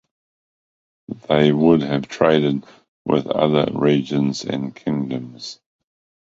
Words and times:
They 1.29 1.51
would 1.51 1.83
have 1.83 2.07
traded 2.07 2.65
with 3.05 3.27
other 3.27 3.67
regions 3.71 4.43
and 4.43 4.75
kingdoms. 4.75 5.59